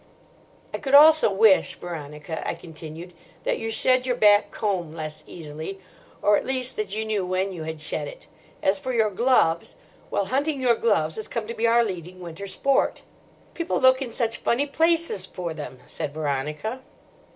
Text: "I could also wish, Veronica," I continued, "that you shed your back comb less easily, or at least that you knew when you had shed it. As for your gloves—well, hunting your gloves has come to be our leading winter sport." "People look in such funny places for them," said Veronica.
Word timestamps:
"I 0.73 0.79
could 0.79 0.95
also 0.95 1.31
wish, 1.31 1.75
Veronica," 1.75 2.41
I 2.43 2.55
continued, 2.55 3.13
"that 3.43 3.59
you 3.59 3.69
shed 3.69 4.07
your 4.07 4.15
back 4.15 4.49
comb 4.49 4.91
less 4.93 5.23
easily, 5.27 5.79
or 6.23 6.35
at 6.35 6.43
least 6.43 6.75
that 6.77 6.95
you 6.95 7.05
knew 7.05 7.23
when 7.23 7.51
you 7.51 7.65
had 7.65 7.79
shed 7.79 8.07
it. 8.07 8.25
As 8.63 8.79
for 8.79 8.93
your 8.95 9.11
gloves—well, 9.11 10.25
hunting 10.25 10.59
your 10.59 10.73
gloves 10.73 11.17
has 11.17 11.27
come 11.27 11.45
to 11.45 11.53
be 11.53 11.67
our 11.67 11.83
leading 11.83 12.19
winter 12.19 12.47
sport." 12.47 13.03
"People 13.53 13.79
look 13.79 14.01
in 14.01 14.11
such 14.11 14.37
funny 14.37 14.65
places 14.65 15.27
for 15.27 15.53
them," 15.53 15.77
said 15.85 16.15
Veronica. 16.15 16.79